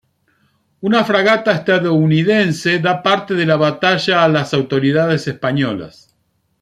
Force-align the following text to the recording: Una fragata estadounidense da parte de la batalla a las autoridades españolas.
Una 0.89 1.01
fragata 1.09 1.51
estadounidense 1.57 2.73
da 2.87 2.95
parte 3.03 3.35
de 3.35 3.45
la 3.45 3.55
batalla 3.57 4.23
a 4.23 4.27
las 4.29 4.51
autoridades 4.55 5.27
españolas. 5.27 6.15